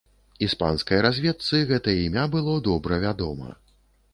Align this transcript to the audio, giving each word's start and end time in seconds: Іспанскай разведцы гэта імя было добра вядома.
Іспанскай 0.45 1.03
разведцы 1.05 1.61
гэта 1.73 1.95
імя 2.07 2.25
было 2.37 2.57
добра 2.69 3.01
вядома. 3.05 3.55